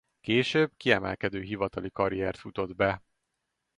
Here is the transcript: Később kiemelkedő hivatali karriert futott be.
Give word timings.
Később 0.19 0.73
kiemelkedő 0.77 1.41
hivatali 1.41 1.91
karriert 1.91 2.37
futott 2.37 2.75
be. 2.75 3.03